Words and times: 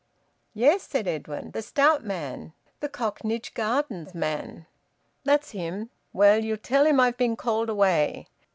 "Yes," 0.55 0.81
said 0.81 1.07
Edwin, 1.07 1.51
"The 1.51 1.61
stout 1.61 2.03
man. 2.03 2.53
The 2.79 2.89
Cocknage 2.89 3.53
Gardens 3.53 4.15
man." 4.15 4.65
"That's 5.25 5.51
him. 5.51 5.91
Well 6.11 6.43
ye'll 6.43 6.57
tell 6.57 6.87
him 6.87 6.99
I've 6.99 7.17
been 7.17 7.35
called 7.35 7.69
away. 7.69 8.25